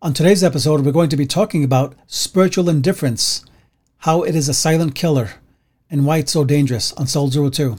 On 0.00 0.14
today's 0.14 0.44
episode, 0.44 0.86
we're 0.86 0.92
going 0.92 1.08
to 1.08 1.16
be 1.16 1.26
talking 1.26 1.64
about 1.64 1.96
spiritual 2.06 2.68
indifference, 2.68 3.44
how 3.96 4.22
it 4.22 4.36
is 4.36 4.48
a 4.48 4.54
silent 4.54 4.94
killer, 4.94 5.30
and 5.90 6.06
why 6.06 6.18
it's 6.18 6.30
so 6.30 6.44
dangerous 6.44 6.92
on 6.92 7.08
Soul 7.08 7.30
Zero 7.30 7.50
Two. 7.50 7.78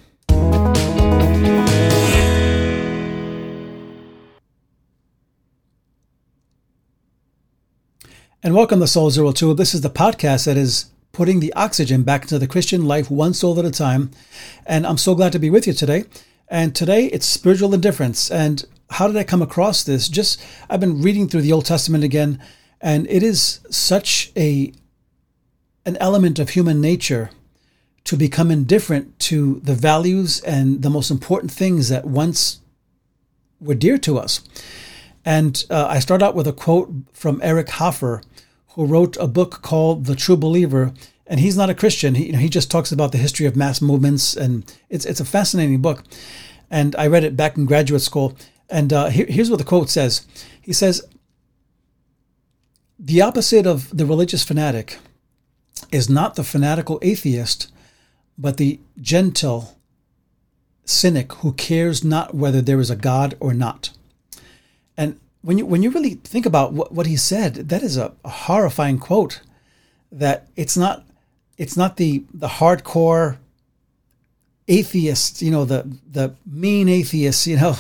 And 8.44 8.54
welcome 8.54 8.82
to 8.82 8.88
Soul 8.88 9.12
Zero 9.12 9.32
Two. 9.32 9.54
This 9.54 9.74
is 9.74 9.80
the 9.80 9.90
podcast 9.90 10.44
that 10.44 10.58
is 10.58 10.88
putting 11.14 11.40
the 11.40 11.54
oxygen 11.54 12.04
back 12.04 12.24
into 12.24 12.38
the 12.38 12.48
Christian 12.48 12.84
life 12.84 13.10
one 13.10 13.34
soul 13.34 13.58
at 13.60 13.64
a 13.64 13.72
time. 13.72 14.12
And 14.66 14.86
I'm 14.86 14.98
so 14.98 15.16
glad 15.16 15.32
to 15.32 15.40
be 15.40 15.50
with 15.50 15.66
you 15.66 15.72
today. 15.72 16.04
And 16.50 16.76
today 16.76 17.06
it's 17.06 17.26
spiritual 17.26 17.74
indifference. 17.74 18.30
And 18.30 18.66
how 18.92 19.08
did 19.08 19.18
I 19.18 19.24
come 19.24 19.42
across 19.42 19.84
this? 19.84 20.10
Just 20.10 20.42
I've 20.70 20.80
been 20.80 21.02
reading 21.02 21.28
through 21.28 21.42
the 21.42 21.54
Old 21.54 21.66
Testament 21.66 22.04
again, 22.04 22.42
and 22.82 23.08
it 23.10 23.24
is 23.24 23.60
such 23.70 24.32
a 24.36 24.72
an 25.86 25.98
element 25.98 26.40
of 26.40 26.50
human 26.50 26.82
nature 26.82 27.32
to 28.04 28.18
become 28.18 28.52
indifferent 28.52 29.18
to 29.20 29.60
the 29.64 29.74
values 29.74 30.42
and 30.42 30.82
the 30.82 30.90
most 30.90 31.12
important 31.12 31.52
things 31.52 31.90
that 31.90 32.06
once 32.06 32.60
were 33.60 33.76
dear 33.76 33.98
to 34.00 34.18
us. 34.18 34.42
And 35.26 35.64
uh, 35.70 35.88
I 35.90 36.00
start 36.00 36.24
out 36.24 36.36
with 36.36 36.48
a 36.48 36.54
quote 36.54 36.92
from 37.14 37.40
Eric 37.44 37.70
Hoffer, 37.70 38.24
who 38.70 38.86
wrote 38.86 39.18
a 39.18 39.28
book 39.28 39.62
called 39.62 40.06
The 40.06 40.16
True 40.16 40.38
Believer. 40.38 40.94
And 41.28 41.40
he's 41.40 41.58
not 41.58 41.70
a 41.70 41.76
Christian. 41.76 42.16
He, 42.16 42.28
you 42.28 42.32
know, 42.32 42.40
he 42.40 42.50
just 42.50 42.72
talks 42.72 42.92
about 42.92 43.12
the 43.12 43.18
history 43.20 43.46
of 43.46 43.56
mass 43.56 43.82
movements, 43.82 44.36
and 44.36 44.64
it's 44.90 45.06
it's 45.06 45.20
a 45.20 45.26
fascinating 45.26 45.82
book. 45.82 46.04
And 46.72 46.96
I 46.96 47.06
read 47.06 47.24
it 47.24 47.36
back 47.36 47.58
in 47.58 47.66
graduate 47.66 48.02
school. 48.02 48.36
And 48.70 48.94
uh, 48.94 49.10
here, 49.10 49.26
here's 49.28 49.50
what 49.50 49.58
the 49.58 49.66
quote 49.66 49.90
says 49.90 50.26
He 50.62 50.74
says, 50.74 51.06
The 52.98 53.22
opposite 53.22 53.66
of 53.66 53.96
the 53.96 54.06
religious 54.06 54.44
fanatic 54.44 55.00
is 55.92 56.10
not 56.10 56.36
the 56.36 56.44
fanatical 56.44 57.00
atheist, 57.02 57.72
but 58.38 58.58
the 58.58 58.80
gentle 59.00 59.78
cynic 60.86 61.34
who 61.34 61.54
cares 61.54 62.04
not 62.04 62.34
whether 62.34 62.62
there 62.62 62.80
is 62.80 62.90
a 62.90 62.96
God 62.96 63.36
or 63.40 63.54
not. 63.54 63.92
And 64.98 65.20
when 65.42 65.58
you 65.58 65.66
when 65.66 65.84
you 65.84 65.90
really 65.90 66.16
think 66.16 66.46
about 66.46 66.74
what, 66.74 66.92
what 66.92 67.08
he 67.08 67.16
said, 67.16 67.56
that 67.70 67.84
is 67.84 67.98
a, 67.98 68.14
a 68.26 68.30
horrifying 68.30 69.00
quote. 69.00 69.42
That 70.12 70.48
it's 70.56 70.76
not 70.76 71.06
it's 71.58 71.78
not 71.78 71.98
the 71.98 72.24
the 72.34 72.48
hardcore 72.48 73.38
atheists, 74.68 75.42
you 75.42 75.52
know, 75.52 75.66
the 75.66 75.98
the 76.10 76.36
mean 76.46 76.90
atheists, 76.90 77.48
you 77.48 77.58
know, 77.58 77.78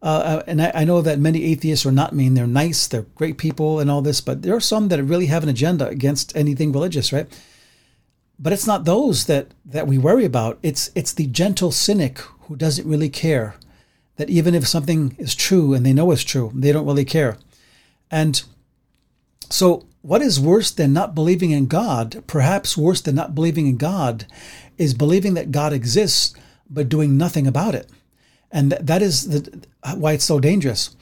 uh, 0.00 0.06
uh, 0.06 0.42
and 0.46 0.62
I, 0.62 0.70
I, 0.74 0.84
know 0.84 1.02
that 1.02 1.18
many 1.18 1.42
atheists 1.42 1.84
are 1.84 1.90
not 1.90 2.14
mean. 2.14 2.34
They're 2.34 2.46
nice, 2.46 2.86
they're 2.86 3.02
great 3.16 3.36
people, 3.36 3.80
and 3.80 3.90
all 3.90 4.00
this. 4.00 4.20
But 4.20 4.42
there 4.42 4.54
are 4.54 4.60
some 4.60 4.88
that 4.88 5.02
really 5.02 5.26
have 5.26 5.42
an 5.42 5.48
agenda 5.48 5.88
against 5.88 6.36
anything 6.36 6.70
religious, 6.70 7.12
right? 7.12 7.26
But 8.38 8.52
it's 8.52 8.66
not 8.66 8.84
those 8.84 9.26
that 9.26 9.48
that 9.64 9.88
we 9.88 9.98
worry 9.98 10.24
about. 10.24 10.60
It's 10.62 10.90
it's 10.94 11.12
the 11.12 11.26
gentle 11.26 11.72
cynic 11.72 12.18
who 12.42 12.54
doesn't 12.54 12.88
really 12.88 13.08
care. 13.08 13.56
That 14.16 14.30
even 14.30 14.54
if 14.54 14.68
something 14.68 15.16
is 15.18 15.34
true 15.34 15.74
and 15.74 15.84
they 15.84 15.92
know 15.92 16.12
it's 16.12 16.22
true, 16.22 16.52
they 16.54 16.70
don't 16.70 16.86
really 16.86 17.04
care. 17.04 17.36
And 18.08 18.40
so, 19.50 19.86
what 20.02 20.22
is 20.22 20.38
worse 20.38 20.70
than 20.70 20.92
not 20.92 21.14
believing 21.14 21.50
in 21.50 21.66
God? 21.66 22.22
Perhaps 22.28 22.76
worse 22.76 23.00
than 23.00 23.16
not 23.16 23.34
believing 23.34 23.66
in 23.66 23.76
God 23.76 24.26
is 24.76 24.94
believing 24.94 25.34
that 25.34 25.50
God 25.50 25.72
exists 25.72 26.34
but 26.70 26.88
doing 26.88 27.16
nothing 27.16 27.48
about 27.48 27.74
it 27.74 27.90
and 28.50 28.70
th- 28.70 28.82
that 28.82 29.02
is 29.02 29.28
the, 29.28 29.66
why 29.94 30.12
it's 30.12 30.24
so 30.24 30.40
dangerous. 30.40 30.96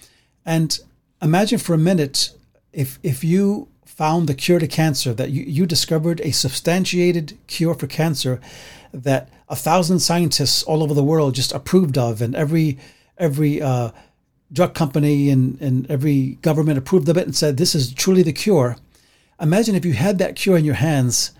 And 0.45 0.79
imagine 1.23 1.59
for 1.59 1.75
a 1.75 1.79
minute 1.79 2.31
if 2.73 2.99
if 3.03 3.25
you 3.25 3.69
found 3.85 4.29
the 4.29 4.35
cure 4.35 4.59
to 4.59 4.67
cancer, 4.67 5.15
that 5.15 5.31
you, 5.31 5.43
you 5.43 5.65
discovered 5.65 6.21
a 6.21 6.31
substantiated 6.31 7.39
cure 7.47 7.75
for 7.75 7.87
cancer 7.87 8.41
that 8.93 9.31
a 9.49 9.56
thousand 9.56 10.01
scientists 10.01 10.62
all 10.62 10.83
over 10.83 10.93
the 10.93 11.03
world 11.03 11.35
just 11.35 11.53
approved 11.53 11.97
of, 11.97 12.21
and 12.21 12.35
every 12.35 12.79
every 13.19 13.62
uh, 13.62 13.91
drug 14.53 14.75
company 14.75 15.31
and, 15.31 15.61
and 15.61 15.91
every 15.91 16.39
government 16.43 16.79
approved 16.79 17.09
of 17.09 17.17
it 17.17 17.27
and 17.27 17.35
said 17.35 17.56
this 17.56 17.75
is 17.75 17.93
truly 17.93 18.23
the 18.23 18.33
cure. 18.33 18.77
Imagine 19.41 19.75
if 19.75 19.85
you 19.85 19.93
had 19.93 20.19
that 20.19 20.37
cure 20.37 20.56
in 20.56 20.65
your 20.65 20.75
hands 20.75 21.33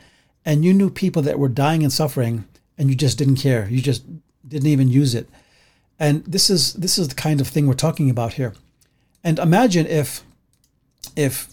and 0.45 0.65
you 0.65 0.75
knew 0.75 0.91
people 0.91 1.23
that 1.23 1.39
were 1.39 1.49
dying 1.49 1.83
and 1.83 1.93
suffering 1.93 2.45
and 2.77 2.89
you 2.89 2.97
just 2.97 3.19
didn't 3.19 3.37
care. 3.37 3.69
You 3.69 3.81
just 3.81 4.05
didn't 4.47 4.69
even 4.69 4.89
use 4.89 5.15
it. 5.15 5.29
And 5.99 6.25
this 6.25 6.51
is 6.51 6.75
this 6.75 6.99
is 6.99 7.09
the 7.09 7.15
kind 7.15 7.41
of 7.41 7.49
thing 7.49 7.67
we're 7.67 7.75
talking 7.75 8.11
about 8.11 8.35
here. 8.35 8.55
And 9.25 9.39
imagine 9.39 9.87
if 9.87 10.23
if 11.17 11.49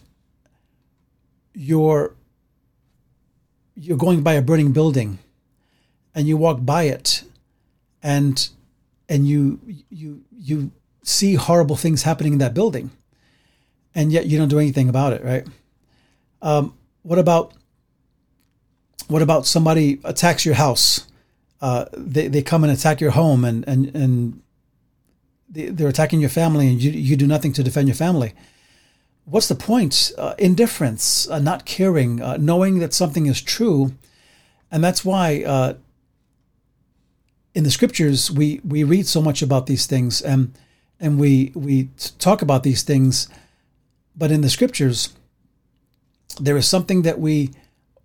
you're 1.53 2.15
you're 3.75 3.97
going 3.97 4.21
by 4.21 4.33
a 4.33 4.41
burning 4.41 4.71
building 4.71 5.19
and 6.13 6.27
you 6.27 6.37
walk 6.37 6.59
by 6.61 6.83
it 6.83 7.23
and 8.01 8.49
and 9.09 9.27
you 9.27 9.59
you 9.89 10.23
you 10.31 10.71
see 11.03 11.35
horrible 11.35 11.75
things 11.75 12.03
happening 12.03 12.33
in 12.33 12.39
that 12.39 12.53
building 12.53 12.91
and 13.95 14.11
yet 14.11 14.25
you 14.25 14.37
don't 14.37 14.47
do 14.47 14.59
anything 14.59 14.89
about 14.89 15.13
it 15.13 15.23
right 15.23 15.47
um, 16.41 16.73
what 17.01 17.19
about 17.19 17.53
what 19.07 19.21
about 19.21 19.45
somebody 19.45 19.99
attacks 20.03 20.45
your 20.45 20.55
house 20.55 21.07
uh, 21.63 21.85
they, 21.93 22.27
they 22.27 22.41
come 22.41 22.65
and 22.65 22.73
attack 22.73 22.99
your 22.99 23.11
home 23.11 23.45
and, 23.45 23.65
and, 23.69 23.95
and 23.95 24.41
they're 25.47 25.87
attacking 25.87 26.19
your 26.19 26.29
family 26.29 26.67
and 26.67 26.81
you, 26.83 26.91
you 26.91 27.15
do 27.15 27.25
nothing 27.25 27.53
to 27.53 27.63
defend 27.63 27.87
your 27.87 27.95
family. 27.95 28.33
What's 29.23 29.47
the 29.47 29.55
point? 29.55 30.11
Uh, 30.17 30.35
indifference, 30.37 31.25
uh, 31.29 31.39
not 31.39 31.63
caring, 31.65 32.21
uh, 32.21 32.35
knowing 32.35 32.79
that 32.79 32.93
something 32.93 33.27
is 33.27 33.41
true. 33.41 33.93
And 34.71 34.83
that's 34.83 35.05
why 35.05 35.43
uh, 35.43 35.75
in 37.55 37.63
the 37.63 37.71
scriptures 37.71 38.29
we, 38.29 38.59
we 38.67 38.83
read 38.83 39.07
so 39.07 39.21
much 39.21 39.41
about 39.41 39.65
these 39.65 39.85
things 39.85 40.21
and, 40.21 40.53
and 40.99 41.17
we, 41.17 41.53
we 41.55 41.87
talk 42.19 42.41
about 42.41 42.63
these 42.63 42.83
things. 42.83 43.29
But 44.17 44.31
in 44.31 44.41
the 44.41 44.49
scriptures, 44.49 45.13
there 46.41 46.57
is 46.57 46.67
something 46.67 47.03
that 47.03 47.19
we, 47.19 47.51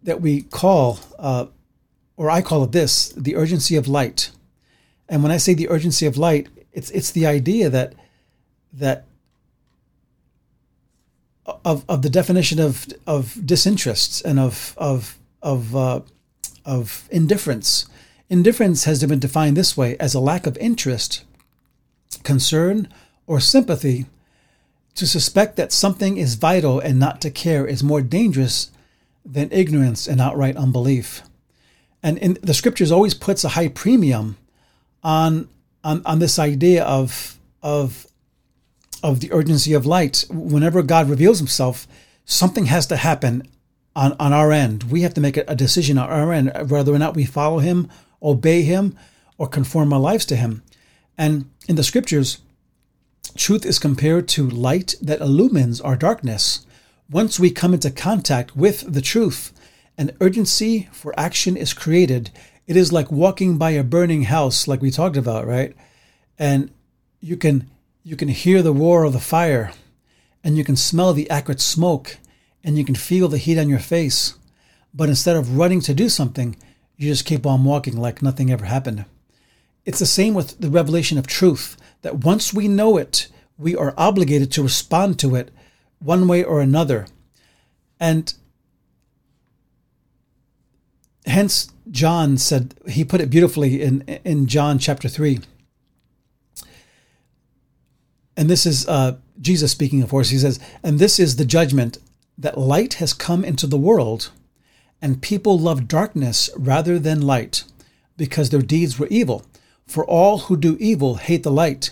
that 0.05 0.21
we 0.21 0.43
call 0.43 1.01
uh, 1.19 1.47
or 2.19 2.31
I 2.31 2.43
call 2.43 2.65
it 2.65 2.73
this, 2.73 3.11
the 3.11 3.37
urgency 3.37 3.77
of 3.77 3.87
light. 3.87 4.33
And 5.09 5.23
when 5.23 5.33
I 5.33 5.39
say 5.39 5.55
the 5.55 5.71
urgency 5.71 6.05
of 6.05 6.19
light, 6.19 6.49
it's 6.73 6.91
it's 6.91 7.13
the 7.13 7.27
idea 7.27 7.71
that 7.71 7.95
that 8.75 9.07
of 11.65 11.85
of 11.89 12.03
the 12.03 12.11
definition 12.11 12.59
of 12.59 12.87
of 13.07 13.47
disinterest 13.47 14.23
and 14.25 14.39
of 14.39 14.75
of 14.77 15.17
of 15.41 15.75
uh, 15.75 16.01
of 16.65 17.09
indifference. 17.11 17.87
Indifference 18.29 18.85
has 18.85 19.03
been 19.07 19.21
defined 19.21 19.57
this 19.57 19.77
way 19.77 19.97
as 19.99 20.13
a 20.13 20.21
lack 20.21 20.47
of 20.47 20.59
interest, 20.59 21.25
concern, 22.25 22.89
or 23.27 23.41
sympathy. 23.41 24.07
To 24.97 25.07
suspect 25.07 25.55
that 25.57 25.73
something 25.73 26.19
is 26.19 26.35
vital 26.35 26.81
and 26.81 26.99
not 26.99 27.21
to 27.21 27.31
care 27.31 27.65
is 27.65 27.85
more 27.85 28.03
dangerous 28.03 28.73
than 29.25 29.49
ignorance 29.53 30.09
and 30.09 30.21
outright 30.21 30.57
unbelief 30.57 31.23
and 32.03 32.19
in, 32.19 32.39
the 32.43 32.55
scriptures 32.55 32.93
always 32.93 33.15
puts 33.15 33.45
a 33.45 33.51
high 33.51 33.69
premium 33.69 34.37
on 35.03 35.49
on, 35.85 36.03
on 36.05 36.19
this 36.19 36.39
idea 36.39 36.85
of 36.85 37.39
of 37.63 38.07
of 39.03 39.21
the 39.21 39.33
urgency 39.33 39.73
of 39.73 39.87
light. 39.87 40.25
Whenever 40.31 40.83
God 40.83 41.09
reveals 41.09 41.39
Himself, 41.39 41.87
something 42.25 42.67
has 42.67 42.87
to 42.87 42.97
happen 42.97 43.43
on 43.95 44.15
on 44.19 44.33
our 44.33 44.53
end. 44.53 44.85
We 44.85 45.03
have 45.03 45.15
to 45.15 45.21
make 45.21 45.37
a 45.37 45.55
decision 45.55 45.99
on 45.99 46.09
our 46.09 46.33
end 46.33 46.53
whether 46.71 46.93
or 46.93 46.99
not 46.99 47.17
we 47.17 47.25
follow 47.25 47.59
Him, 47.59 47.89
obey 48.23 48.63
Him, 48.63 48.97
or 49.37 49.49
conform 49.49 49.93
our 49.93 50.01
lives 50.01 50.27
to 50.27 50.37
Him. 50.37 50.63
And 51.17 51.51
in 51.69 51.77
the 51.77 51.85
scriptures, 51.85 52.39
truth 53.37 53.67
is 53.67 53.79
compared 53.79 54.29
to 54.29 54.49
light 54.49 54.95
that 55.03 55.21
illumines 55.21 55.81
our 55.81 55.97
darkness. 55.97 56.65
Once 57.11 57.41
we 57.41 57.51
come 57.51 57.75
into 57.75 57.91
contact 57.91 58.55
with 58.57 58.93
the 58.93 59.01
truth, 59.01 59.53
an 59.99 60.17
urgency 60.21 60.89
for 60.93 61.13
action 61.19 61.57
is 61.57 61.75
created. 61.75 62.31
It 62.67 62.77
is 62.77 62.93
like 62.93 63.11
walking 63.11 63.59
by 63.59 63.73
a 63.73 63.83
burning 63.83 64.23
house, 64.23 64.69
like 64.69 64.81
we 64.81 64.93
talked 64.93 65.17
about, 65.17 65.47
right? 65.47 65.75
And 66.39 66.71
you 67.21 67.37
can 67.37 67.69
you 68.05 68.17
can 68.17 68.29
hear 68.29 68.63
the 68.63 68.73
roar 68.73 69.05
of 69.05 69.13
the 69.13 69.21
fire, 69.21 69.73
and 70.43 70.57
you 70.57 70.65
can 70.65 70.77
smell 70.77 71.13
the 71.13 71.29
acrid 71.29 71.61
smoke, 71.61 72.17
and 72.65 72.79
you 72.79 72.85
can 72.85 72.95
feel 72.95 73.29
the 73.29 73.37
heat 73.37 73.59
on 73.59 73.69
your 73.69 73.81
face. 73.81 74.35
But 74.95 75.09
instead 75.11 75.37
of 75.37 75.59
running 75.59 75.81
to 75.83 75.93
do 75.93 76.09
something, 76.09 76.57
you 76.97 77.11
just 77.11 77.27
keep 77.27 77.45
on 77.45 77.65
walking 77.65 77.97
like 77.97 78.23
nothing 78.23 78.51
ever 78.51 78.65
happened. 78.65 79.05
It's 79.85 79.99
the 79.99 80.07
same 80.07 80.33
with 80.33 80.59
the 80.61 80.71
revelation 80.71 81.19
of 81.19 81.27
truth, 81.27 81.77
that 82.03 82.25
once 82.25 82.55
we 82.55 82.69
know 82.69 82.97
it, 82.97 83.29
we 83.59 83.75
are 83.77 83.95
obligated 83.97 84.53
to 84.53 84.63
respond 84.63 85.19
to 85.19 85.35
it 85.35 85.51
one 85.99 86.29
way 86.29 86.45
or 86.45 86.61
another. 86.61 87.07
And 87.99 88.33
hence 91.29 91.71
John 91.91 92.39
said 92.39 92.75
he 92.89 93.05
put 93.05 93.21
it 93.21 93.31
beautifully 93.31 93.83
in 93.83 94.03
in 94.25 94.47
John 94.47 94.79
chapter 94.79 95.09
three. 95.09 95.41
And 98.37 98.49
this 98.49 98.67
is 98.67 98.87
uh, 98.87 99.17
Jesus 99.41 99.73
speaking, 99.73 100.03
of 100.03 100.11
course, 100.11 100.31
he 100.31 100.39
says, 100.39 100.61
And 100.85 100.99
this 100.99 101.19
is 101.19 101.37
the 101.37 101.45
judgment 101.45 101.99
that 102.37 102.57
light 102.57 102.95
has 102.95 103.13
come 103.13 103.45
into 103.45 103.67
the 103.67 103.77
world, 103.77 104.31
and 105.03 105.21
people 105.21 105.59
love 105.59 105.89
darkness 105.89 106.49
rather 106.57 107.01
than 107.01 107.21
light, 107.21 107.65
because 108.17 108.51
their 108.51 108.63
deeds 108.63 108.97
were 108.97 109.09
evil. 109.09 109.45
For 109.87 110.05
all 110.05 110.39
who 110.39 110.57
do 110.57 110.77
evil 110.79 111.17
hate 111.17 111.43
the 111.43 111.51
light 111.51 111.91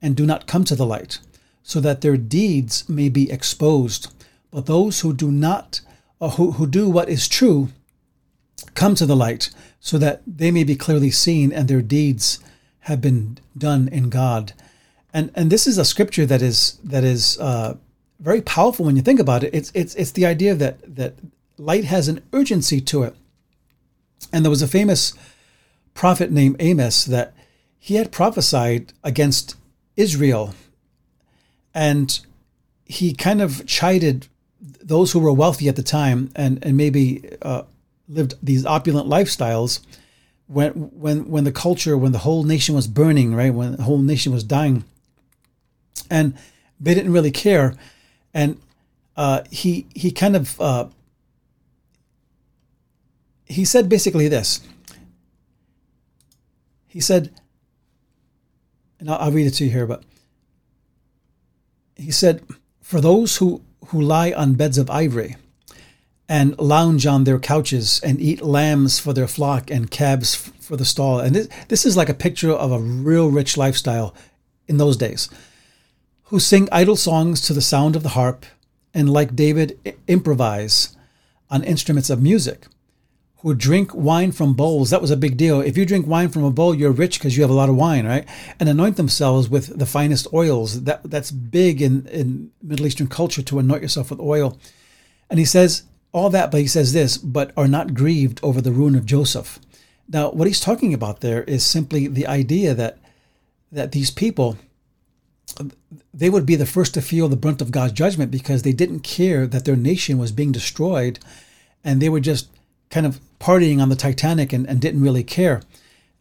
and 0.00 0.14
do 0.14 0.24
not 0.24 0.46
come 0.46 0.64
to 0.64 0.76
the 0.76 0.86
light, 0.86 1.18
so 1.64 1.80
that 1.80 2.00
their 2.00 2.16
deeds 2.16 2.88
may 2.88 3.08
be 3.08 3.30
exposed. 3.30 4.12
But 4.52 4.66
those 4.66 5.00
who 5.00 5.12
do 5.12 5.32
not, 5.32 5.80
uh, 6.20 6.30
who, 6.30 6.52
who 6.52 6.66
do 6.68 6.88
what 6.88 7.08
is 7.08 7.26
true, 7.26 7.70
come 8.74 8.94
to 8.96 9.06
the 9.06 9.16
light, 9.16 9.50
so 9.80 9.98
that 9.98 10.22
they 10.26 10.50
may 10.50 10.64
be 10.64 10.76
clearly 10.76 11.10
seen 11.10 11.52
and 11.52 11.68
their 11.68 11.82
deeds 11.82 12.38
have 12.80 13.00
been 13.00 13.38
done 13.56 13.88
in 13.88 14.08
God. 14.08 14.52
And 15.12 15.30
and 15.34 15.50
this 15.50 15.66
is 15.66 15.78
a 15.78 15.84
scripture 15.84 16.26
that 16.26 16.42
is 16.42 16.78
that 16.84 17.04
is 17.04 17.38
uh, 17.38 17.76
very 18.20 18.42
powerful 18.42 18.84
when 18.84 18.96
you 18.96 19.02
think 19.02 19.20
about 19.20 19.44
it. 19.44 19.54
It's 19.54 19.70
it's 19.74 19.94
it's 19.94 20.12
the 20.12 20.26
idea 20.26 20.54
that 20.54 20.96
that 20.96 21.14
light 21.56 21.84
has 21.84 22.08
an 22.08 22.22
urgency 22.32 22.80
to 22.80 23.02
it. 23.02 23.14
And 24.32 24.44
there 24.44 24.50
was 24.50 24.62
a 24.62 24.68
famous 24.68 25.14
prophet 25.94 26.30
named 26.30 26.56
Amos 26.60 27.04
that 27.04 27.34
he 27.78 27.94
had 27.94 28.12
prophesied 28.12 28.92
against 29.02 29.56
Israel, 29.96 30.54
and 31.74 32.20
he 32.84 33.14
kind 33.14 33.40
of 33.40 33.66
chided 33.66 34.28
those 34.60 35.12
who 35.12 35.20
were 35.20 35.32
wealthy 35.32 35.68
at 35.68 35.76
the 35.76 35.82
time 35.82 36.30
and 36.34 36.64
and 36.64 36.76
maybe 36.76 37.28
uh, 37.42 37.62
lived 38.08 38.34
these 38.42 38.64
opulent 38.64 39.08
lifestyles 39.08 39.80
when 40.46 40.72
when 40.72 41.28
when 41.30 41.44
the 41.44 41.52
culture 41.52 41.96
when 41.96 42.12
the 42.12 42.18
whole 42.18 42.42
nation 42.42 42.74
was 42.74 42.86
burning 42.86 43.34
right? 43.34 43.52
When 43.52 43.76
the 43.76 43.82
whole 43.82 43.98
nation 43.98 44.32
was 44.32 44.44
dying. 44.44 44.84
And 46.10 46.34
they 46.80 46.94
didn't 46.94 47.12
really 47.12 47.30
care. 47.30 47.74
And 48.32 48.60
uh, 49.16 49.42
he 49.50 49.86
he 49.94 50.10
kind 50.10 50.36
of 50.36 50.60
uh, 50.60 50.86
he 53.44 53.64
said 53.64 53.88
basically 53.88 54.28
this. 54.28 54.60
He 56.86 57.00
said 57.00 57.30
and 58.98 59.10
I'll, 59.10 59.18
I'll 59.18 59.32
read 59.32 59.46
it 59.46 59.52
to 59.52 59.64
you 59.64 59.70
here 59.70 59.86
but 59.86 60.02
he 61.96 62.10
said 62.10 62.42
for 62.80 63.00
those 63.00 63.36
who 63.36 63.62
who 63.86 64.00
lie 64.00 64.32
on 64.32 64.54
beds 64.54 64.78
of 64.78 64.90
ivory 64.90 65.36
and 66.28 66.58
lounge 66.58 67.06
on 67.06 67.24
their 67.24 67.38
couches 67.38 68.00
and 68.04 68.20
eat 68.20 68.42
lambs 68.42 68.98
for 68.98 69.12
their 69.12 69.26
flock 69.26 69.70
and 69.70 69.90
calves 69.90 70.34
for 70.34 70.76
the 70.76 70.84
stall. 70.84 71.20
And 71.20 71.34
this, 71.34 71.48
this 71.68 71.86
is 71.86 71.96
like 71.96 72.10
a 72.10 72.14
picture 72.14 72.52
of 72.52 72.70
a 72.70 72.78
real 72.78 73.30
rich 73.30 73.56
lifestyle 73.56 74.14
in 74.66 74.76
those 74.76 74.96
days. 74.96 75.30
Who 76.24 76.38
sing 76.38 76.68
idle 76.70 76.96
songs 76.96 77.40
to 77.42 77.54
the 77.54 77.62
sound 77.62 77.96
of 77.96 78.02
the 78.02 78.10
harp 78.10 78.44
and, 78.92 79.10
like 79.10 79.34
David, 79.34 79.96
improvise 80.06 80.94
on 81.50 81.64
instruments 81.64 82.10
of 82.10 82.22
music. 82.22 82.66
Who 83.38 83.54
drink 83.54 83.94
wine 83.94 84.32
from 84.32 84.52
bowls. 84.52 84.90
That 84.90 85.00
was 85.00 85.10
a 85.10 85.16
big 85.16 85.38
deal. 85.38 85.62
If 85.62 85.78
you 85.78 85.86
drink 85.86 86.06
wine 86.06 86.28
from 86.28 86.44
a 86.44 86.50
bowl, 86.50 86.74
you're 86.74 86.90
rich 86.90 87.18
because 87.18 87.36
you 87.36 87.42
have 87.42 87.50
a 87.50 87.54
lot 87.54 87.70
of 87.70 87.76
wine, 87.76 88.06
right? 88.06 88.26
And 88.60 88.68
anoint 88.68 88.96
themselves 88.96 89.48
with 89.48 89.78
the 89.78 89.86
finest 89.86 90.26
oils. 90.34 90.82
That 90.82 91.08
that's 91.08 91.30
big 91.30 91.80
in, 91.80 92.06
in 92.08 92.50
Middle 92.62 92.86
Eastern 92.86 93.06
culture 93.06 93.42
to 93.42 93.58
anoint 93.58 93.82
yourself 93.82 94.10
with 94.10 94.20
oil. 94.20 94.58
And 95.30 95.38
he 95.38 95.44
says, 95.46 95.84
all 96.12 96.30
that, 96.30 96.50
but 96.50 96.60
he 96.60 96.66
says 96.66 96.92
this, 96.92 97.18
but 97.18 97.52
are 97.56 97.68
not 97.68 97.94
grieved 97.94 98.40
over 98.42 98.60
the 98.60 98.72
ruin 98.72 98.94
of 98.94 99.06
Joseph. 99.06 99.58
Now, 100.08 100.30
what 100.30 100.46
he's 100.46 100.60
talking 100.60 100.94
about 100.94 101.20
there 101.20 101.42
is 101.44 101.64
simply 101.64 102.06
the 102.06 102.26
idea 102.26 102.74
that 102.74 102.98
that 103.70 103.92
these 103.92 104.10
people 104.10 104.56
they 106.12 106.30
would 106.30 106.46
be 106.46 106.56
the 106.56 106.66
first 106.66 106.94
to 106.94 107.02
feel 107.02 107.28
the 107.28 107.36
brunt 107.36 107.62
of 107.62 107.70
God's 107.70 107.92
judgment 107.92 108.30
because 108.30 108.62
they 108.62 108.72
didn't 108.72 109.00
care 109.00 109.46
that 109.46 109.64
their 109.64 109.76
nation 109.76 110.18
was 110.18 110.32
being 110.32 110.52
destroyed 110.52 111.18
and 111.84 112.00
they 112.00 112.08
were 112.08 112.20
just 112.20 112.48
kind 112.90 113.06
of 113.06 113.20
partying 113.38 113.80
on 113.80 113.88
the 113.88 113.96
Titanic 113.96 114.52
and, 114.52 114.68
and 114.68 114.80
didn't 114.80 115.02
really 115.02 115.22
care. 115.22 115.62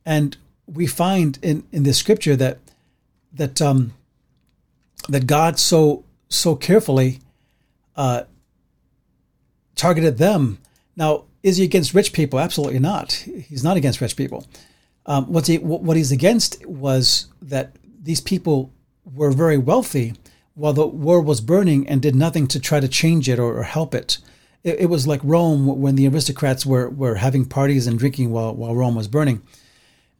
And 0.05 0.37
we 0.65 0.87
find 0.87 1.39
in, 1.41 1.63
in 1.71 1.83
this 1.83 1.97
scripture 1.97 2.35
that 2.35 2.59
that 3.33 3.61
um, 3.61 3.93
that 5.09 5.27
God 5.27 5.59
so 5.59 6.03
so 6.29 6.55
carefully 6.55 7.19
uh, 7.95 8.23
targeted 9.77 10.18
them. 10.18 10.59
Now, 10.95 11.25
is 11.44 11.57
he 11.57 11.63
against 11.63 11.94
rich 11.94 12.12
people? 12.12 12.39
Absolutely 12.39 12.79
not. 12.79 13.13
He's 13.13 13.63
not 13.63 13.77
against 13.77 14.01
rich 14.01 14.15
people. 14.15 14.45
Um, 15.06 15.31
what's 15.31 15.47
he, 15.47 15.57
what 15.57 15.95
he's 15.95 16.12
against 16.12 16.65
was 16.65 17.27
that 17.41 17.75
these 18.01 18.19
people 18.19 18.74
were 19.06 19.31
very 19.31 19.57
wealthy 19.57 20.15
while 20.53 20.74
the 20.74 20.85
war 20.85 21.21
was 21.21 21.39
burning 21.39 21.88
and 21.88 22.01
did 22.01 22.15
nothing 22.15 22.47
to 22.47 22.59
try 22.59 22.79
to 22.79 22.88
change 22.88 23.29
it 23.29 23.39
or, 23.39 23.59
or 23.59 23.63
help 23.63 23.95
it. 23.95 24.18
it. 24.63 24.79
It 24.81 24.85
was 24.88 25.07
like 25.07 25.21
Rome 25.24 25.80
when 25.80 25.95
the 25.95 26.07
aristocrats 26.07 26.65
were, 26.65 26.89
were 26.89 27.15
having 27.15 27.45
parties 27.45 27.88
and 27.88 27.97
drinking 27.97 28.31
while, 28.31 28.53
while 28.53 28.75
Rome 28.75 28.95
was 28.95 29.07
burning. 29.07 29.41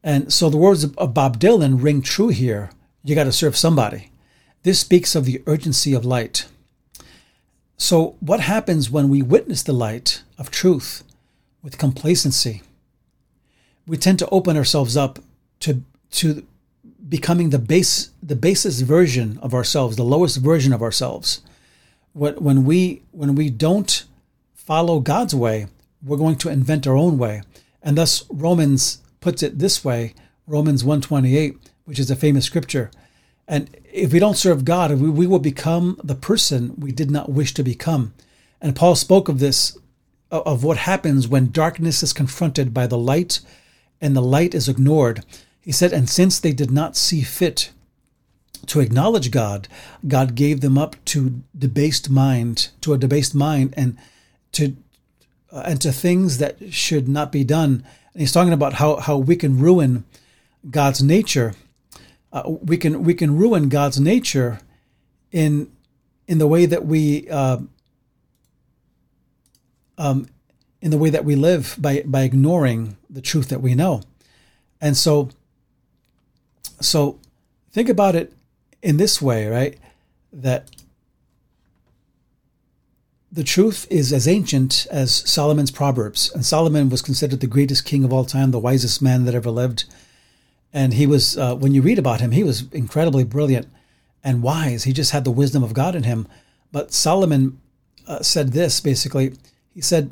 And 0.04 0.32
so 0.32 0.50
the 0.50 0.58
words 0.58 0.84
of 0.86 1.14
Bob 1.14 1.40
Dylan 1.40 1.84
ring 1.84 2.02
true 2.02 2.30
here. 2.30 2.70
You 3.04 3.16
got 3.16 3.26
to 3.26 3.32
serve 3.32 3.58
somebody. 3.58 4.12
This 4.64 4.80
speaks 4.80 5.16
of 5.16 5.26
the 5.26 5.42
urgency 5.48 5.94
of 5.94 6.06
light. 6.06 6.46
So, 7.78 8.16
what 8.20 8.40
happens 8.40 8.90
when 8.90 9.08
we 9.08 9.22
witness 9.22 9.62
the 9.62 9.72
light 9.72 10.24
of 10.40 10.50
truth 10.50 11.04
with 11.62 11.78
complacency? 11.78 12.64
We 13.86 13.98
tend 13.98 14.18
to 14.20 14.30
open 14.30 14.58
ourselves 14.58 14.98
up 14.98 15.20
to, 15.60 15.84
to 16.12 16.46
becoming 17.08 17.52
the 17.52 17.60
base, 17.60 18.10
the 18.22 18.36
basest 18.36 18.82
version 18.84 19.38
of 19.44 19.54
ourselves, 19.54 19.96
the 19.96 20.04
lowest 20.04 20.38
version 20.38 20.74
of 20.74 20.82
ourselves. 20.82 21.42
When 22.14 22.66
we, 22.66 23.04
when 23.12 23.36
we 23.36 23.52
don't 23.52 24.04
follow 24.56 25.00
God's 25.00 25.36
way, 25.36 25.68
we're 26.04 26.18
going 26.18 26.38
to 26.38 26.50
invent 26.50 26.88
our 26.88 26.98
own 26.98 27.20
way. 27.20 27.44
And 27.84 27.96
thus, 27.96 28.26
Romans 28.32 29.04
puts 29.22 29.44
it 29.44 29.60
this 29.60 29.86
way 29.86 30.16
Romans 30.48 30.84
128, 30.84 31.58
which 31.86 32.00
is 32.00 32.10
a 32.10 32.16
famous 32.16 32.46
scripture. 32.46 32.90
And 33.48 33.70
if 33.92 34.12
we 34.12 34.20
don't 34.20 34.38
serve 34.38 34.66
God, 34.66 34.92
we, 34.92 35.10
we 35.10 35.28
will 35.28 35.40
become 35.40 36.00
the 36.04 36.16
person 36.16 36.76
we 36.78 36.92
did 36.92 37.10
not 37.10 37.32
wish 37.32 37.54
to 37.54 37.64
become. 37.64 38.14
And 38.62 38.76
Paul 38.76 38.96
spoke 38.96 39.30
of 39.30 39.40
this, 39.40 39.78
of 40.30 40.64
what 40.64 40.78
happens 40.78 41.28
when 41.28 41.52
darkness 41.52 42.04
is 42.04 42.12
confronted 42.14 42.74
by 42.74 42.88
the 42.88 42.98
light 42.98 43.40
and 44.02 44.16
the 44.16 44.22
light 44.22 44.54
is 44.54 44.68
ignored. 44.68 45.24
He 45.62 45.72
said, 45.72 45.94
And 45.94 46.10
since 46.10 46.40
they 46.40 46.52
did 46.54 46.72
not 46.72 46.98
see 46.98 47.22
fit 47.22 47.72
to 48.66 48.80
acknowledge 48.80 49.32
God, 49.32 49.68
God 50.08 50.36
gave 50.36 50.62
them 50.62 50.78
up 50.78 50.96
to 51.06 51.42
debased 51.58 52.10
mind, 52.10 52.70
to 52.82 52.94
a 52.94 52.98
debased 52.98 53.34
mind, 53.34 53.74
and 53.78 53.98
to 54.54 54.76
uh, 55.52 55.64
and 55.66 55.80
to 55.80 55.94
things 55.94 56.40
that 56.40 56.74
should 56.74 57.08
not 57.08 57.32
be 57.32 57.44
done. 57.44 57.86
And 58.14 58.22
he's 58.22 58.32
talking 58.34 58.54
about 58.54 58.74
how 58.74 58.98
how 58.98 59.18
we 59.18 59.36
can 59.36 59.60
ruin 59.60 60.04
God's 60.70 61.02
nature 61.02 61.54
uh, 62.32 62.44
we 62.46 62.78
can 62.78 63.04
we 63.04 63.14
can 63.14 63.38
ruin 63.38 63.70
God's 63.70 64.00
nature 64.00 64.60
in 65.32 65.72
in 66.28 66.38
the 66.38 66.48
way 66.48 66.66
that 66.66 66.86
we 66.86 67.30
uh, 67.30 67.60
um, 69.98 70.28
in 70.82 70.92
the 70.92 70.98
way 70.98 71.10
that 71.10 71.26
we 71.26 71.36
live 71.36 71.76
by 71.80 72.04
by 72.06 72.24
ignoring 72.24 72.98
the 73.10 73.22
truth 73.22 73.50
that 73.50 73.62
we 73.62 73.76
know, 73.76 74.02
and 74.82 74.98
so 74.98 75.30
so 76.82 77.20
think 77.72 77.90
about 77.90 78.16
it 78.16 78.34
in 78.82 78.98
this 78.98 79.22
way, 79.22 79.48
right? 79.48 79.78
That 80.32 80.70
the 83.32 83.44
truth 83.44 83.88
is 83.90 84.14
as 84.14 84.28
ancient 84.28 84.88
as 84.92 85.14
Solomon's 85.30 85.72
Proverbs, 85.72 86.32
and 86.34 86.46
Solomon 86.46 86.90
was 86.90 87.02
considered 87.02 87.40
the 87.40 87.48
greatest 87.48 87.86
king 87.86 88.04
of 88.04 88.12
all 88.12 88.26
time, 88.26 88.52
the 88.52 88.60
wisest 88.60 89.02
man 89.02 89.26
that 89.26 89.36
ever 89.36 89.50
lived 89.50 89.86
and 90.74 90.94
he 90.94 91.08
was, 91.08 91.38
uh, 91.38 91.56
when 91.56 91.74
you 91.74 91.82
read 91.82 92.00
about 92.00 92.22
him, 92.22 92.32
he 92.32 92.44
was 92.44 92.72
incredibly 92.72 93.24
brilliant 93.24 93.68
and 94.24 94.44
wise. 94.44 94.84
He 94.84 94.94
just 94.94 95.12
had 95.12 95.24
the 95.24 95.32
wisdom 95.32 95.64
of 95.64 95.74
God 95.74 95.96
in 95.96 96.04
him. 96.04 96.28
But 96.72 96.92
Solomon 96.94 97.60
uh, 98.08 98.22
said 98.22 98.52
this 98.52 98.80
basically 98.80 99.34
he 99.78 99.82
said, 99.82 100.12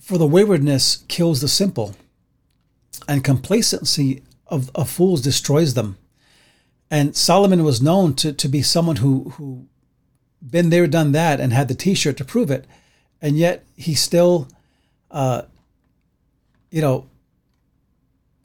For 0.00 0.18
the 0.18 0.26
waywardness 0.26 1.04
kills 1.06 1.40
the 1.40 1.46
simple, 1.46 1.94
and 3.06 3.22
complacency 3.22 4.24
of, 4.48 4.68
of 4.74 4.90
fools 4.90 5.22
destroys 5.22 5.74
them. 5.74 5.96
And 6.90 7.14
Solomon 7.14 7.62
was 7.62 7.80
known 7.80 8.14
to, 8.14 8.32
to 8.32 8.48
be 8.48 8.62
someone 8.62 8.96
who, 8.96 9.30
who 9.36 9.68
been 10.44 10.70
there, 10.70 10.88
done 10.88 11.12
that, 11.12 11.38
and 11.38 11.52
had 11.52 11.68
the 11.68 11.76
t 11.76 11.94
shirt 11.94 12.16
to 12.16 12.24
prove 12.24 12.50
it. 12.50 12.66
And 13.22 13.38
yet 13.38 13.64
he 13.76 13.94
still, 13.94 14.48
uh, 15.12 15.42
you 16.72 16.80
know, 16.82 17.08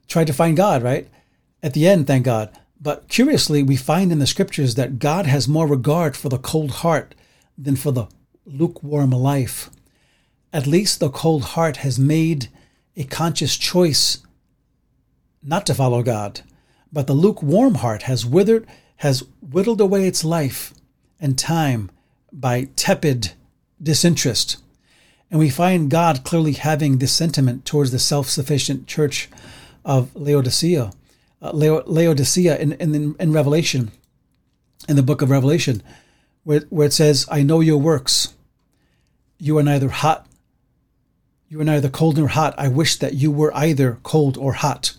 tried 0.08 0.28
to 0.28 0.34
find 0.34 0.56
God, 0.58 0.84
right? 0.84 1.08
At 1.64 1.74
the 1.74 1.88
end, 1.88 2.08
thank 2.08 2.26
God. 2.26 2.52
But 2.80 3.08
curiously, 3.08 3.64
we 3.64 3.76
find 3.76 4.12
in 4.12 4.20
the 4.20 4.28
scriptures 4.28 4.76
that 4.76 5.00
God 5.00 5.26
has 5.26 5.48
more 5.48 5.68
regard 5.68 6.16
for 6.16 6.30
the 6.30 6.38
cold 6.38 6.72
heart 6.72 7.16
than 7.58 7.76
for 7.76 7.92
the 7.92 8.08
lukewarm 8.46 9.12
life. 9.12 9.70
At 10.54 10.68
least 10.68 11.00
the 11.00 11.10
cold 11.10 11.44
heart 11.44 11.78
has 11.78 11.98
made 11.98 12.50
a 12.96 13.04
conscious 13.04 13.58
choice 13.58 14.20
not 15.42 15.66
to 15.66 15.74
follow 15.74 16.04
God. 16.04 16.42
But 16.92 17.08
the 17.08 17.14
lukewarm 17.14 17.76
heart 17.76 18.04
has 18.04 18.26
withered 18.26 18.68
has 18.98 19.24
whittled 19.42 19.82
away 19.82 20.08
its 20.08 20.24
life 20.24 20.74
and 21.20 21.38
time 21.38 21.92
by 22.32 22.70
tepid 22.76 23.34
disinterest. 23.82 24.58
And 25.30 25.40
we 25.40 25.50
find 25.50 25.90
God 25.90 26.24
clearly 26.24 26.54
having 26.54 26.98
this 26.98 27.12
sentiment 27.12 27.66
towards 27.66 27.92
the 27.92 28.00
self 28.00 28.30
sufficient 28.30 28.88
church 28.88 29.30
of 29.86 30.14
Laodicea. 30.16 30.92
Uh, 31.42 31.52
Laodicea 31.54 32.58
in, 32.58 32.74
in, 32.74 33.16
in 33.20 33.32
Revelation, 33.32 33.92
in 34.90 34.96
the 34.96 35.04
book 35.04 35.22
of 35.22 35.30
Revelation, 35.30 35.82
where, 36.44 36.62
where 36.70 36.88
it 36.88 36.94
says, 36.94 37.26
I 37.32 37.44
know 37.44 37.60
your 37.60 37.78
works. 37.78 38.34
You 39.38 39.58
are 39.58 39.64
neither 39.64 39.90
hot, 39.90 40.28
you 41.48 41.62
are 41.62 41.66
neither 41.66 41.90
cold 41.90 42.18
nor 42.18 42.30
hot. 42.30 42.56
I 42.58 42.68
wish 42.68 42.98
that 42.98 43.14
you 43.14 43.32
were 43.32 43.56
either 43.56 44.00
cold 44.04 44.38
or 44.38 44.54
hot. 44.54 44.94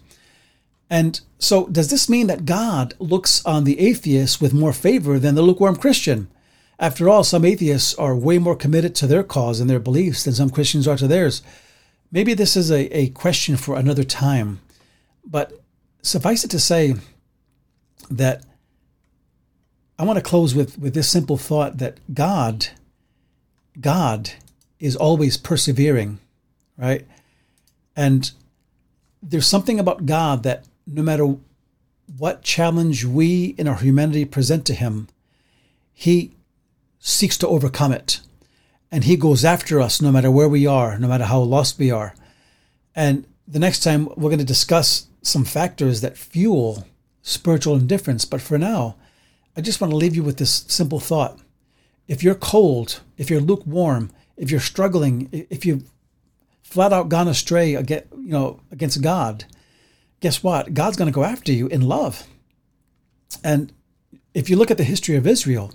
And 0.88 1.20
so, 1.38 1.66
does 1.66 1.90
this 1.90 2.08
mean 2.08 2.28
that 2.28 2.44
God 2.44 2.94
looks 2.98 3.44
on 3.44 3.64
the 3.64 3.80
atheist 3.80 4.40
with 4.40 4.54
more 4.54 4.72
favor 4.72 5.18
than 5.18 5.34
the 5.34 5.42
lukewarm 5.42 5.76
Christian? 5.76 6.28
After 6.78 7.08
all, 7.08 7.24
some 7.24 7.44
atheists 7.44 7.94
are 7.94 8.14
way 8.14 8.38
more 8.38 8.54
committed 8.54 8.94
to 8.96 9.06
their 9.06 9.24
cause 9.24 9.60
and 9.60 9.68
their 9.68 9.80
beliefs 9.80 10.24
than 10.24 10.34
some 10.34 10.50
Christians 10.50 10.86
are 10.86 10.96
to 10.96 11.08
theirs. 11.08 11.42
Maybe 12.12 12.34
this 12.34 12.56
is 12.56 12.70
a, 12.70 12.86
a 12.96 13.08
question 13.10 13.56
for 13.56 13.76
another 13.76 14.04
time, 14.04 14.60
but 15.26 15.60
suffice 16.02 16.44
it 16.44 16.50
to 16.52 16.58
say 16.58 16.94
that 18.10 18.44
I 19.98 20.04
want 20.04 20.18
to 20.18 20.22
close 20.22 20.54
with, 20.54 20.78
with 20.78 20.94
this 20.94 21.10
simple 21.10 21.36
thought 21.36 21.78
that 21.78 21.98
God, 22.12 22.68
God 23.80 24.30
is 24.78 24.94
always 24.94 25.36
persevering, 25.36 26.18
right? 26.78 27.06
And 27.96 28.30
there's 29.22 29.46
something 29.46 29.80
about 29.80 30.06
God 30.06 30.42
that 30.42 30.64
no 30.86 31.02
matter 31.02 31.36
what 32.18 32.42
challenge 32.42 33.04
we 33.04 33.54
in 33.58 33.66
our 33.66 33.76
humanity 33.76 34.24
present 34.24 34.64
to 34.66 34.74
him, 34.74 35.08
he 35.92 36.32
seeks 37.00 37.38
to 37.38 37.48
overcome 37.48 37.92
it. 37.92 38.20
And 38.92 39.04
he 39.04 39.16
goes 39.16 39.44
after 39.44 39.80
us 39.80 40.00
no 40.00 40.12
matter 40.12 40.30
where 40.30 40.48
we 40.48 40.66
are, 40.66 40.98
no 40.98 41.08
matter 41.08 41.24
how 41.24 41.40
lost 41.40 41.78
we 41.78 41.90
are. 41.90 42.14
And 42.94 43.26
the 43.48 43.58
next 43.58 43.80
time 43.80 44.06
we're 44.16 44.30
going 44.30 44.38
to 44.38 44.44
discuss 44.44 45.06
some 45.26 45.44
factors 45.44 46.00
that 46.00 46.16
fuel 46.16 46.86
spiritual 47.22 47.74
indifference. 47.76 48.24
But 48.24 48.40
for 48.40 48.58
now, 48.58 48.96
I 49.56 49.60
just 49.60 49.80
want 49.80 49.90
to 49.90 49.96
leave 49.96 50.14
you 50.14 50.22
with 50.22 50.38
this 50.38 50.64
simple 50.68 51.00
thought. 51.00 51.40
If 52.06 52.22
you're 52.22 52.34
cold, 52.34 53.00
if 53.18 53.30
you're 53.30 53.40
lukewarm, 53.40 54.10
if 54.36 54.50
you're 54.50 54.60
struggling, 54.60 55.28
if 55.32 55.66
you've 55.66 55.90
flat 56.62 56.92
out 56.92 57.08
gone 57.08 57.28
astray 57.28 57.74
against, 57.74 58.06
you 58.12 58.28
know, 58.28 58.60
against 58.70 59.02
God, 59.02 59.44
guess 60.20 60.42
what? 60.42 60.74
God's 60.74 60.96
going 60.96 61.10
to 61.10 61.14
go 61.14 61.24
after 61.24 61.52
you 61.52 61.66
in 61.66 61.82
love. 61.82 62.24
And 63.42 63.72
if 64.34 64.48
you 64.48 64.56
look 64.56 64.70
at 64.70 64.76
the 64.76 64.84
history 64.84 65.16
of 65.16 65.26
Israel, 65.26 65.72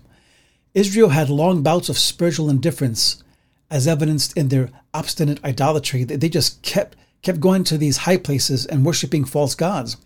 Israel 0.74 1.10
had 1.10 1.30
long 1.30 1.64
bouts 1.64 1.90
of 1.90 1.98
spiritual 1.98 2.50
indifference 2.50 3.24
as 3.70 3.88
evidenced 3.88 4.38
in 4.38 4.48
their 4.48 4.70
obstinate 4.94 5.44
idolatry. 5.44 6.04
They 6.04 6.30
just 6.30 6.62
kept 6.62 6.96
kept 7.22 7.40
going 7.40 7.64
to 7.66 7.78
these 7.78 7.98
high 7.98 8.18
places 8.18 8.66
and 8.66 8.86
worshiping 8.86 9.26
false 9.26 9.56
gods. 9.56 9.98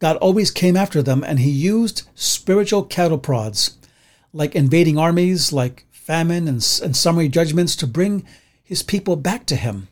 God 0.00 0.16
always 0.16 0.50
came 0.50 0.76
after 0.76 1.02
them 1.02 1.22
and 1.24 1.38
he 1.38 1.50
used 1.50 2.02
spiritual 2.14 2.84
cattle 2.84 3.18
prods 3.18 3.78
like 4.32 4.54
invading 4.54 4.98
armies, 4.98 5.52
like 5.52 5.86
famine 5.92 6.48
and, 6.48 6.56
and 6.82 6.96
summary 6.96 7.28
judgments 7.28 7.76
to 7.76 7.86
bring 7.86 8.26
his 8.62 8.82
people 8.82 9.16
back 9.16 9.46
to 9.46 9.56
him. 9.56 9.88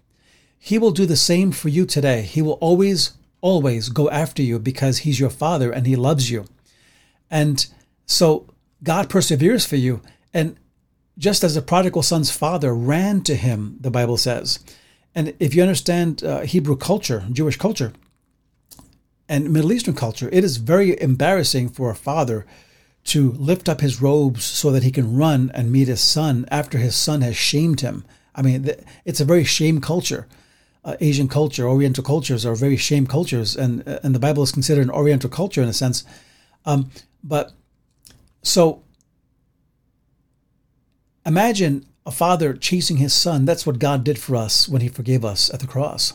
He 0.58 0.78
will 0.78 0.90
do 0.90 1.06
the 1.06 1.16
same 1.16 1.52
for 1.52 1.68
you 1.68 1.86
today. 1.86 2.22
He 2.22 2.42
will 2.42 2.54
always 2.54 3.12
always 3.40 3.88
go 3.88 4.08
after 4.08 4.40
you 4.40 4.58
because 4.58 4.98
he's 4.98 5.18
your 5.18 5.30
father 5.30 5.70
and 5.72 5.86
he 5.86 5.96
loves 5.96 6.30
you. 6.30 6.46
And 7.30 7.66
so 8.06 8.46
God 8.82 9.10
perseveres 9.10 9.66
for 9.66 9.76
you. 9.76 10.00
And 10.32 10.56
just 11.18 11.44
as 11.44 11.54
the 11.54 11.62
prodigal 11.62 12.02
son's 12.02 12.30
father 12.30 12.74
ran 12.74 13.22
to 13.22 13.34
him, 13.34 13.76
the 13.80 13.90
Bible 13.90 14.16
says. 14.16 14.60
And 15.14 15.34
if 15.38 15.54
you 15.54 15.62
understand 15.62 16.24
uh, 16.24 16.40
Hebrew 16.40 16.76
culture, 16.76 17.24
Jewish 17.30 17.56
culture, 17.56 17.92
and 19.28 19.52
Middle 19.52 19.72
Eastern 19.72 19.94
culture, 19.94 20.28
it 20.32 20.44
is 20.44 20.56
very 20.56 21.00
embarrassing 21.00 21.68
for 21.68 21.90
a 21.90 21.94
father 21.94 22.46
to 23.04 23.32
lift 23.32 23.68
up 23.68 23.80
his 23.80 24.00
robes 24.00 24.44
so 24.44 24.70
that 24.70 24.82
he 24.82 24.90
can 24.90 25.16
run 25.16 25.50
and 25.54 25.72
meet 25.72 25.88
his 25.88 26.00
son 26.00 26.46
after 26.50 26.78
his 26.78 26.94
son 26.94 27.20
has 27.20 27.36
shamed 27.36 27.80
him. 27.80 28.04
I 28.34 28.42
mean, 28.42 28.70
it's 29.04 29.20
a 29.20 29.24
very 29.24 29.44
shame 29.44 29.80
culture 29.80 30.26
uh, 30.84 30.96
Asian 31.00 31.28
culture, 31.28 31.68
Oriental 31.68 32.02
cultures 32.02 32.44
are 32.44 32.54
very 32.54 32.76
shame 32.76 33.06
cultures, 33.06 33.56
and 33.56 33.86
uh, 33.88 34.00
and 34.02 34.14
the 34.14 34.18
Bible 34.18 34.42
is 34.42 34.52
considered 34.52 34.82
an 34.82 34.90
Oriental 34.90 35.30
culture 35.30 35.62
in 35.62 35.68
a 35.68 35.72
sense. 35.72 36.04
Um, 36.64 36.90
but 37.22 37.52
so 38.42 38.82
imagine 41.24 41.86
a 42.04 42.10
father 42.10 42.54
chasing 42.54 42.96
his 42.96 43.14
son. 43.14 43.44
That's 43.44 43.66
what 43.66 43.78
God 43.78 44.04
did 44.04 44.18
for 44.18 44.36
us 44.36 44.68
when 44.68 44.82
He 44.82 44.88
forgave 44.88 45.24
us 45.24 45.52
at 45.52 45.60
the 45.60 45.66
cross. 45.66 46.14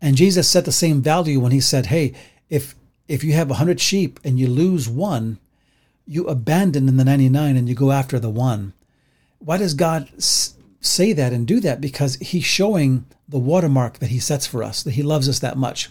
And 0.00 0.16
Jesus 0.16 0.48
set 0.48 0.64
the 0.64 0.72
same 0.72 1.00
value 1.00 1.40
when 1.40 1.52
He 1.52 1.60
said, 1.60 1.86
"Hey, 1.86 2.12
if 2.50 2.74
if 3.08 3.24
you 3.24 3.32
have 3.32 3.50
a 3.50 3.54
hundred 3.54 3.80
sheep 3.80 4.20
and 4.24 4.38
you 4.38 4.46
lose 4.46 4.88
one, 4.88 5.38
you 6.06 6.26
abandon 6.26 6.88
in 6.88 6.96
the 6.96 7.04
ninety 7.04 7.28
nine 7.28 7.56
and 7.56 7.68
you 7.68 7.74
go 7.74 7.92
after 7.92 8.18
the 8.18 8.30
one." 8.30 8.74
Why 9.38 9.56
does 9.58 9.74
God 9.74 10.10
say 10.18 11.12
that 11.12 11.32
and 11.32 11.46
do 11.46 11.60
that? 11.60 11.80
Because 11.80 12.16
He's 12.16 12.44
showing 12.44 13.06
the 13.28 13.38
watermark 13.38 13.98
that 13.98 14.10
He 14.10 14.18
sets 14.18 14.46
for 14.46 14.62
us, 14.62 14.82
that 14.82 14.92
He 14.92 15.02
loves 15.02 15.28
us 15.28 15.38
that 15.38 15.56
much. 15.56 15.90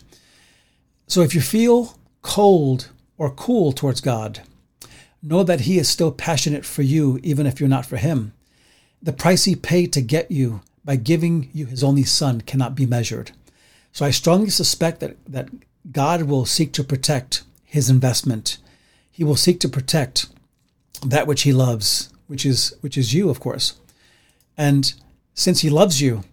So 1.07 1.21
if 1.21 1.33
you 1.33 1.41
feel 1.41 1.97
cold 2.21 2.89
or 3.17 3.29
cool 3.31 3.71
towards 3.71 4.01
God, 4.01 4.41
know 5.21 5.43
that 5.43 5.61
He 5.61 5.77
is 5.79 5.89
still 5.89 6.11
passionate 6.11 6.65
for 6.65 6.81
you, 6.81 7.19
even 7.23 7.47
if 7.47 7.59
you're 7.59 7.69
not 7.69 7.85
for 7.85 7.97
Him. 7.97 8.33
The 9.01 9.13
price 9.13 9.45
He 9.45 9.55
paid 9.55 9.93
to 9.93 10.01
get 10.01 10.31
you 10.31 10.61
by 10.83 10.95
giving 10.95 11.49
you 11.53 11.65
His 11.65 11.83
only 11.83 12.03
Son 12.03 12.41
cannot 12.41 12.75
be 12.75 12.85
measured. 12.85 13.31
So 13.91 14.05
I 14.05 14.11
strongly 14.11 14.49
suspect 14.49 14.99
that, 14.99 15.17
that 15.27 15.49
God 15.91 16.23
will 16.23 16.45
seek 16.45 16.73
to 16.73 16.83
protect 16.83 17.43
His 17.63 17.89
investment. 17.89 18.57
He 19.11 19.23
will 19.23 19.35
seek 19.35 19.59
to 19.61 19.69
protect 19.69 20.27
that 21.05 21.27
which 21.27 21.43
He 21.43 21.53
loves, 21.53 22.09
which 22.27 22.45
is 22.45 22.75
which 22.81 22.97
is 22.97 23.13
you, 23.13 23.29
of 23.29 23.39
course. 23.39 23.79
And 24.57 24.93
since 25.33 25.61
He 25.61 25.69
loves 25.69 26.01
you, 26.01 26.23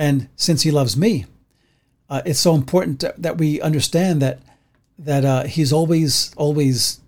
and 0.00 0.30
since 0.34 0.62
he 0.62 0.70
loves 0.70 0.96
me, 0.96 1.26
uh, 2.08 2.22
it's 2.24 2.40
so 2.40 2.54
important 2.54 3.04
that 3.18 3.36
we 3.36 3.60
understand 3.60 4.22
that 4.22 4.40
that 4.98 5.24
uh, 5.24 5.44
he's 5.44 5.72
always, 5.72 6.32
always, 6.36 7.00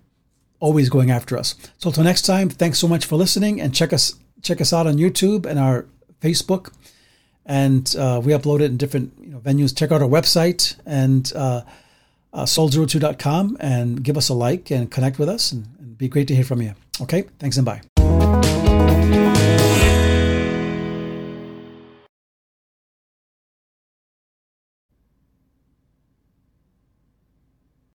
always 0.59 0.89
going 0.89 1.11
after 1.11 1.37
us. 1.37 1.55
So 1.77 1.89
until 1.89 2.03
next 2.03 2.23
time, 2.23 2.49
thanks 2.49 2.79
so 2.79 2.87
much 2.87 3.05
for 3.05 3.15
listening, 3.15 3.59
and 3.59 3.73
check 3.73 3.93
us 3.93 4.13
check 4.43 4.61
us 4.61 4.71
out 4.73 4.85
on 4.85 4.97
YouTube 4.97 5.45
and 5.45 5.57
our 5.57 5.85
Facebook, 6.21 6.71
and 7.45 7.95
uh, 7.97 8.21
we 8.23 8.33
upload 8.33 8.61
it 8.61 8.65
in 8.65 8.77
different 8.77 9.13
you 9.19 9.29
know, 9.29 9.39
venues. 9.39 9.75
Check 9.75 9.91
out 9.91 10.01
our 10.01 10.07
website 10.07 10.75
and 10.85 11.31
uh, 11.35 11.61
uh, 12.33 12.43
soul02.com 12.43 13.57
and 13.59 14.03
give 14.03 14.17
us 14.17 14.29
a 14.29 14.33
like 14.33 14.69
and 14.71 14.91
connect 14.91 15.17
with 15.17 15.29
us, 15.29 15.51
and, 15.51 15.67
and 15.79 15.97
be 15.97 16.07
great 16.07 16.27
to 16.27 16.35
hear 16.35 16.45
from 16.45 16.61
you. 16.61 16.75
Okay, 17.01 17.23
thanks 17.39 17.57
and 17.57 17.65
bye. 17.65 17.81